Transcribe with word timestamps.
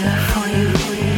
for 0.00 0.48
you. 0.48 1.09